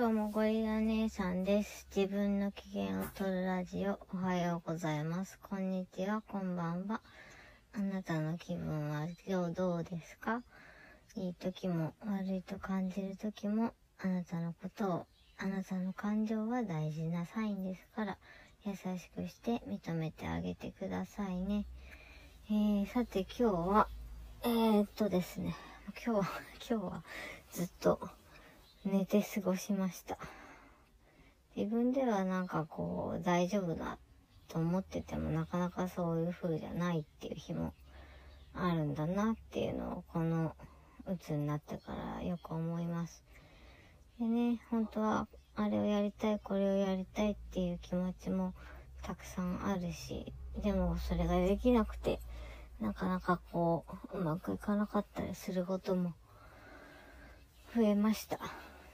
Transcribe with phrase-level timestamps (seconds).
[0.00, 1.86] 今日もゴリラ姉さんです。
[1.94, 5.38] 自分の機嫌を取るラジオ、おはようございます。
[5.42, 7.02] こんにちは、こんばんは。
[7.74, 10.42] あなたの気分は今日どうですか？
[11.16, 18.16] いい時も悪いと感じる時も、あなたのことを、あなたの感情は大事なサインですから、
[18.64, 21.66] 優しくして認めてあげてくださいね。
[22.48, 23.86] えー、さて今日は、
[24.44, 25.54] えー、っとですね、
[26.02, 26.28] 今日は、
[26.70, 27.02] 今日は
[27.52, 28.00] ずっと
[28.84, 30.16] 寝て過ごしました。
[31.54, 33.98] 自分ではなんかこう大丈夫だ
[34.48, 37.74] と思っててもなかなかそういう風じゃないっていう日も
[38.54, 40.54] あるんだなっていうのをこの
[41.06, 43.22] 鬱になってからよく思います。
[44.18, 48.54] でね、本当はあれをやりたい、これをやりたいっていう気持ちも
[49.02, 52.20] たくさんあるし、でもそれができなくて、
[52.80, 56.14] なかなかこう、うまくいかなかったりすることも
[57.74, 58.38] 増えました。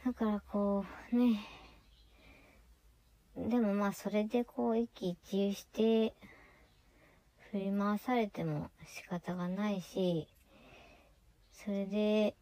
[0.06, 1.44] だからこう、ね。
[3.36, 6.14] でもまあそれでこう一喜一憂して
[7.50, 10.28] 振り回されても仕方がないし、
[11.52, 12.36] それで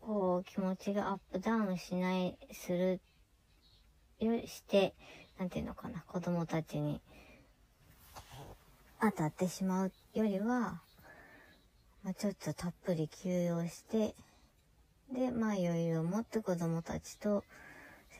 [0.00, 3.00] こう気持ちがアップダウンしない、する、
[4.18, 4.94] よして、
[5.38, 7.02] なんていうのかな、子供たちに
[9.02, 10.80] 当たってしまうよりは、
[12.04, 14.14] まあ、ちょっとたっぷり休養して、
[15.12, 17.44] で、まあ余裕を持って子供たちと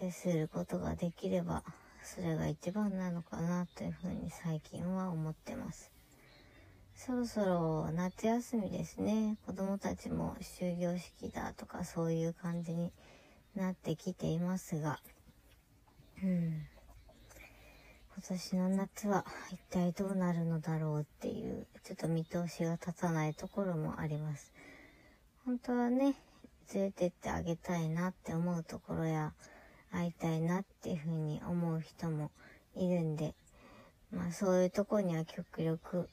[0.01, 1.63] 接することができれば、
[2.03, 5.93] それが一番なのかなというふうに最近は思ってます。
[6.95, 9.37] そろそろ夏休みですね。
[9.47, 12.93] 子供たちも終業式だとかそういう感じに
[13.55, 15.01] なってきていますが、
[16.23, 16.67] うん。
[18.17, 24.53] 今年の夏は一体どうなるのだろうっていう、ちょっと見通しが立たないところもあります。
[25.47, 26.17] 本当はね、
[26.73, 29.33] 連れてってあげたいなって思うところや、
[29.91, 32.31] 会いたいなっていうふうに思う人も
[32.77, 33.35] いるんで、
[34.13, 36.09] まあそういうとこには極力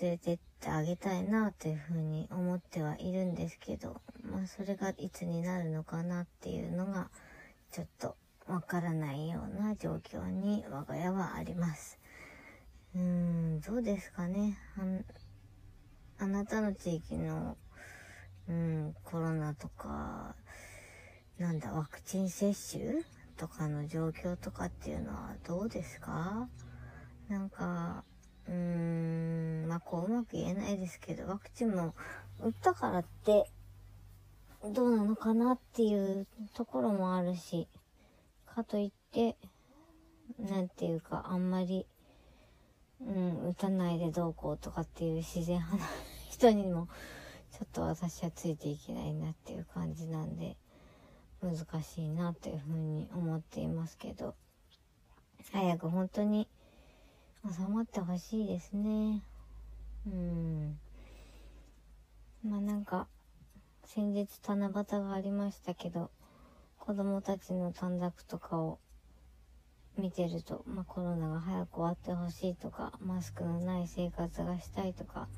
[0.00, 7.10] 連れてってあげたいなというふうに思ってはいるんですけど、まあそれがいつになるのかなっていうのが、
[7.72, 8.16] ちょっと
[8.46, 11.98] わからないような状況に我が家はあります。
[12.94, 14.56] うーん、どうですかね。
[16.18, 17.56] あなたの地域の
[18.46, 18.93] うん、
[19.44, 20.34] ナとか、
[21.38, 23.02] なんだ、ワクチン接種
[23.36, 26.48] とかの状況とかっていうのはどうですか？
[27.28, 28.04] なんか、
[28.46, 31.94] うーん、まあ、こううまく言えないですけど、ワクチンも
[32.40, 33.50] 打ったからって、
[34.72, 37.68] どうなのかなっていうところもあるし、
[38.46, 39.36] かといって、
[40.38, 41.86] なんていうか、あんまり、
[43.00, 45.84] うん、打たないでどうこうとかっていう自然派な
[46.30, 46.88] 人にも、
[47.54, 50.56] ちょっと私はついていけないなっていう感じなんで、
[51.40, 54.34] 難しいなというふうに思っていますけど、
[55.52, 56.48] 早く本当に
[57.48, 59.22] 収まってほしいですね。
[60.04, 60.80] うん。
[62.44, 63.06] まあなんか、
[63.84, 66.10] 先日七夕がありましたけど、
[66.80, 68.80] 子供たちの短冊とかを
[69.96, 75.28] 見てると、まあコロナが早く終わってほしいとか、マスクのない生活がしたいとか、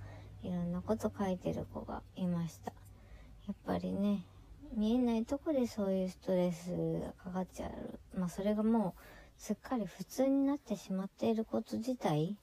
[0.46, 2.72] いろんなこと書いてる子がいました。
[3.46, 4.24] やっぱりね、
[4.74, 6.70] 見えないとこでそういうストレス
[7.00, 8.18] がかかっちゃう。
[8.18, 9.00] まあそれがもう
[9.38, 12.36] すっかり普通になってしまっていること自体、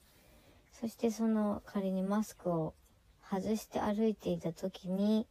[0.71, 2.73] そしてその仮にマスクを
[3.29, 5.27] 外して歩いていた時に、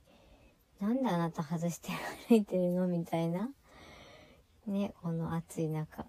[0.81, 1.91] なんであなた外して
[2.28, 3.50] 歩いてるのみたいな。
[4.66, 6.06] ね、この暑い中。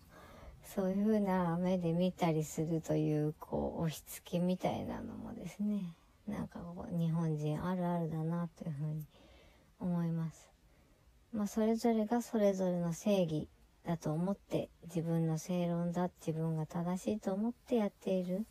[0.63, 5.94] そういう風な目で見たりするという、こう、押し付けみたいなのもですね、
[6.28, 9.06] なんかこう日本人あるあるだなというふうに
[9.79, 10.50] 思います。
[11.34, 13.47] まあそれぞれがそれぞれの正義
[13.85, 18.45] だと思って自分の正論だ自分が正しいと思ってやっている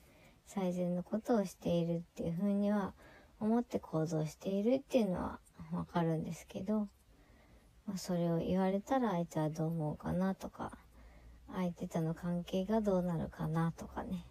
[0.47, 2.93] 最善のことをしているっていうふうには
[3.41, 5.38] 思って行動しているっていうのは
[5.73, 6.88] わかるんですけど、
[7.87, 10.73] まあ、それを言われたら相手はどう思うかなとか
[11.55, 14.26] 相手との関係がどうなるかなとかね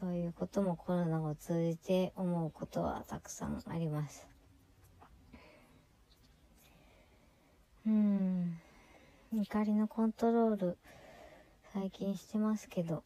[0.00, 4.26] そういうこともコロナを通じて思うことはたくさんあります。
[7.86, 8.58] うん。
[9.32, 10.78] 怒りのコントロール、
[11.72, 13.02] 最近してますけど、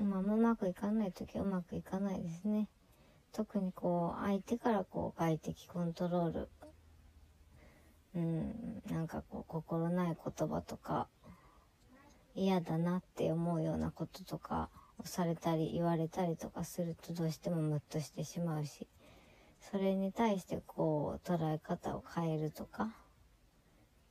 [0.00, 2.68] まあ、うまくいかないときはうまくいかないですね。
[3.32, 6.48] 特にこう、相手からこう、外的コントロール、
[8.14, 11.08] うん、なんかこう、心ない言葉とか、
[12.34, 14.70] 嫌だなって思うようなこととか、
[15.04, 18.86] されたり言われたりとかするとどうしてもムッとしてしまうし、
[19.60, 22.88] それに対してこう捉え方を変えるとかっ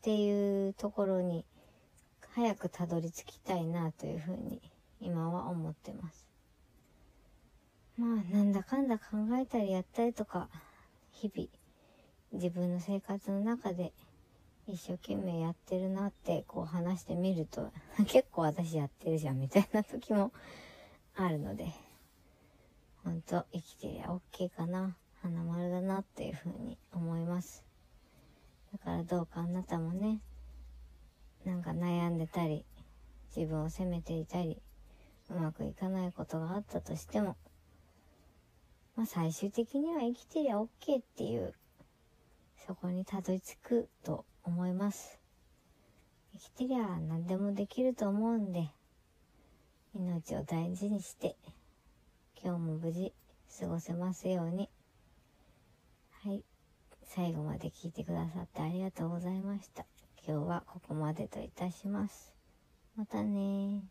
[0.01, 1.45] っていうところに
[2.33, 4.59] 早くたどり着きたいなというふうに
[4.99, 6.27] 今は思ってます。
[7.99, 10.49] まあなんだかんだ考えたりやったりとか
[11.11, 11.47] 日々
[12.33, 13.93] 自分の生活の中で
[14.65, 17.71] 一生懸命やってるなってこう話してみると
[18.07, 20.31] 結構私やってるじゃんみたいな時も
[21.15, 21.73] あるので
[23.03, 27.63] ほんと生きてりゃ OK かな花丸だなっていうふうに思います
[28.73, 30.19] だからどうかあなたもね
[31.45, 32.65] なんか悩んでたり
[33.35, 34.61] 自分を責めていたり
[35.29, 37.35] うまくいかないことがあったとしても
[38.95, 40.67] まあ最終的には生きてりゃ OK っ
[41.15, 41.53] ていう
[42.67, 45.19] そこにたどり着くと思います。
[46.33, 48.69] 生きてりゃ何でもできると思うんで、
[50.01, 51.35] 命を大事にして、
[52.43, 53.13] 今日も無事
[53.59, 54.67] 過ごせますように。
[56.23, 56.43] はい。
[57.03, 59.85] 最後まで聞いてくださってありがとうございました。
[60.27, 62.33] 今日はここまでといたします。
[62.95, 63.83] またね